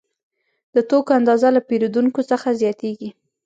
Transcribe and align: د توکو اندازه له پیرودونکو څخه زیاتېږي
د 0.75 0.77
توکو 0.89 1.11
اندازه 1.19 1.47
له 1.55 1.61
پیرودونکو 1.67 2.21
څخه 2.31 2.47
زیاتېږي 2.61 3.09